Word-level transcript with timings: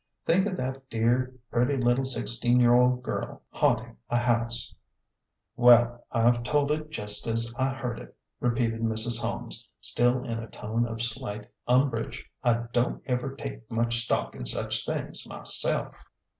Think 0.25 0.47
of 0.47 0.57
that 0.57 0.89
dear, 0.89 1.35
pretty 1.51 1.77
little 1.77 2.05
sixteen 2.05 2.59
year 2.59 2.73
old 2.73 3.03
girl 3.03 3.43
hauntin' 3.51 3.97
a 4.09 4.17
house 4.17 4.73
!""Well, 5.55 6.03
I've 6.11 6.41
told 6.41 6.71
it 6.71 6.89
jest 6.89 7.27
as 7.27 7.53
I 7.55 7.71
heard 7.75 7.99
it," 7.99 8.17
repeated 8.39 8.81
Mrs. 8.81 9.21
Holmes, 9.21 9.69
still 9.79 10.23
in 10.23 10.39
a 10.39 10.47
tone 10.49 10.87
of 10.87 11.03
slight 11.03 11.51
umbrage." 11.67 12.25
I 12.43 12.63
don't 12.73 13.03
ever 13.05 13.35
take 13.35 13.69
much 13.69 14.03
stock 14.03 14.33
in 14.33 14.47
such 14.47 14.87
things 14.87 15.27
myself." 15.27 16.03